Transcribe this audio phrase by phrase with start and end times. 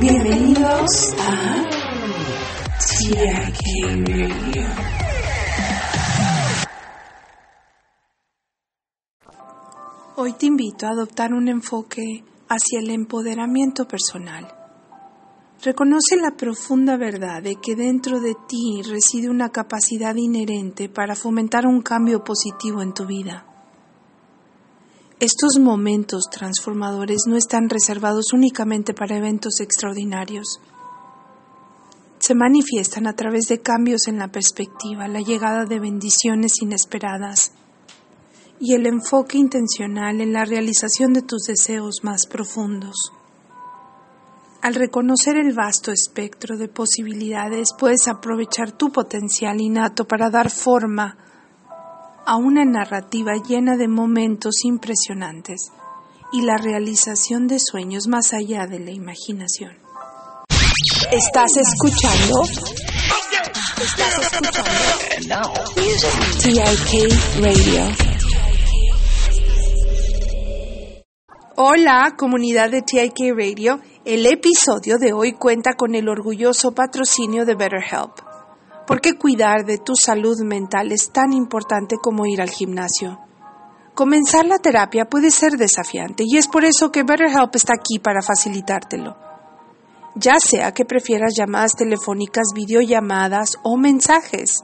[0.00, 1.64] Bienvenidos a
[3.14, 3.86] Radio.
[10.16, 14.46] Hoy te invito a adoptar un enfoque hacia el empoderamiento personal.
[15.62, 21.66] Reconoce la profunda verdad de que dentro de ti reside una capacidad inherente para fomentar
[21.66, 23.55] un cambio positivo en tu vida.
[25.18, 30.60] Estos momentos transformadores no están reservados únicamente para eventos extraordinarios.
[32.18, 37.52] Se manifiestan a través de cambios en la perspectiva, la llegada de bendiciones inesperadas
[38.60, 42.96] y el enfoque intencional en la realización de tus deseos más profundos.
[44.60, 51.16] Al reconocer el vasto espectro de posibilidades, puedes aprovechar tu potencial innato para dar forma
[52.26, 55.70] a una narrativa llena de momentos impresionantes
[56.32, 59.78] y la realización de sueños más allá de la imaginación.
[61.12, 62.42] ¿Estás escuchando?
[63.80, 65.52] ¿Estás escuchando?
[66.42, 67.94] TIK Radio.
[71.54, 73.80] Hola, comunidad de TIK Radio.
[74.04, 78.25] El episodio de hoy cuenta con el orgulloso patrocinio de BetterHelp.
[78.86, 83.18] ¿Por qué cuidar de tu salud mental es tan importante como ir al gimnasio?
[83.94, 88.22] Comenzar la terapia puede ser desafiante y es por eso que BetterHelp está aquí para
[88.22, 89.16] facilitártelo.
[90.14, 94.62] Ya sea que prefieras llamadas telefónicas, videollamadas o mensajes.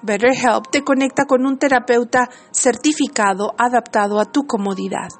[0.00, 5.10] BetterHelp te conecta con un terapeuta certificado adaptado a tu comodidad.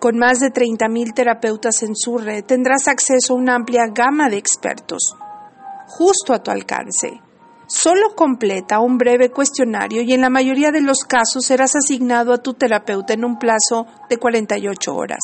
[0.00, 4.38] Con más de 30.000 terapeutas en su red tendrás acceso a una amplia gama de
[4.38, 5.14] expertos
[5.88, 7.20] justo a tu alcance.
[7.66, 12.38] Solo completa un breve cuestionario y en la mayoría de los casos serás asignado a
[12.38, 15.20] tu terapeuta en un plazo de 48 horas.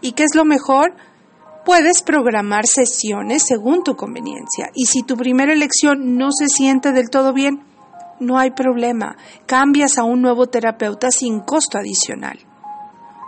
[0.00, 0.94] ¿Y qué es lo mejor?
[1.64, 7.10] Puedes programar sesiones según tu conveniencia y si tu primera elección no se siente del
[7.10, 7.64] todo bien,
[8.20, 9.16] no hay problema,
[9.46, 12.47] cambias a un nuevo terapeuta sin costo adicional.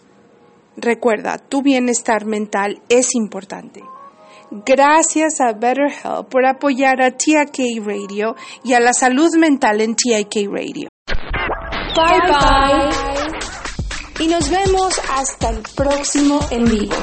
[0.76, 3.82] Recuerda, tu bienestar mental es importante.
[4.50, 10.50] Gracias a BetterHelp por apoyar a TIK Radio y a la salud mental en TIK
[10.50, 10.90] Radio.
[11.96, 14.26] Bye bye.
[14.26, 16.96] Y nos vemos hasta el próximo en vivo.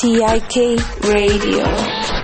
[0.00, 2.23] TIK Radio.